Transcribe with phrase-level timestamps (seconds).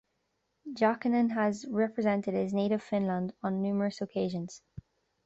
[0.73, 4.63] Jokinen has represented his native Finland on numerous occasions.